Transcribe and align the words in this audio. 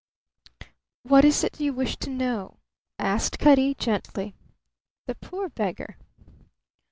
"What 1.03 1.23
is 1.25 1.43
it 1.43 1.59
you 1.59 1.73
wish 1.73 1.95
to 1.97 2.09
know?" 2.09 2.57
asked 2.97 3.37
Cutty, 3.37 3.75
gently. 3.75 4.33
The 5.05 5.13
poor 5.13 5.47
beggar! 5.49 5.95